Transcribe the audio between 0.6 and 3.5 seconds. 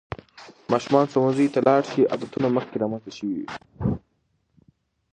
ماشومان ښوونځي ته لاړ شي، عادتونه مخکې رامنځته شوي وي.